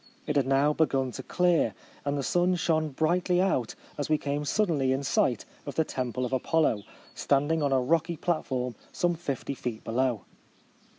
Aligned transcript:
It 0.25 0.35
had 0.35 0.47
now 0.47 0.73
begun 0.73 1.11
to 1.11 1.21
clear; 1.21 1.75
and 2.05 2.17
the 2.17 2.23
sun 2.23 2.55
shone 2.55 2.89
brightly 2.89 3.39
out 3.39 3.75
as 3.99 4.09
we 4.09 4.17
came 4.17 4.45
suddenly 4.45 4.91
in 4.93 5.03
sight 5.03 5.45
of 5.67 5.75
the 5.75 5.83
temple 5.83 6.25
of 6.25 6.33
Apollo, 6.33 6.81
standing 7.13 7.61
on 7.61 7.71
a 7.71 7.79
rocky 7.79 8.17
platform 8.17 8.73
some 8.91 9.13
fifty 9.13 9.53
feet 9.53 9.83
be 9.83 9.91
low. 9.91 10.25